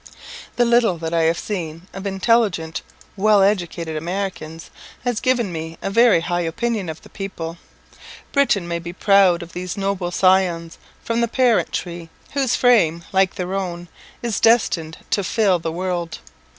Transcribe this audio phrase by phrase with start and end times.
[0.55, 2.81] The little that I have seen of intelligent,
[3.15, 4.71] well educated Americans,
[5.03, 7.59] has given me a very high opinion of the people.
[8.31, 13.37] Britain may be proud of these noble scions from the parent tree, whose fame, like
[13.37, 13.89] her own,
[14.23, 16.17] is destined to fill the world.